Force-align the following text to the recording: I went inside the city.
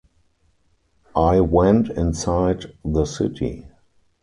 I 1.15 1.41
went 1.41 1.91
inside 1.91 2.75
the 2.83 3.05
city. 3.05 3.67